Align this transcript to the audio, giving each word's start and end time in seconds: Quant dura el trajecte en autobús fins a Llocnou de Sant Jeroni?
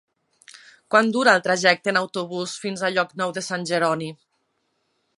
Quant 0.95 1.11
dura 1.15 1.35
el 1.39 1.43
trajecte 1.49 1.93
en 1.95 2.01
autobús 2.03 2.57
fins 2.65 2.83
a 2.89 2.93
Llocnou 2.95 3.35
de 3.39 3.45
Sant 3.53 3.71
Jeroni? 3.73 4.13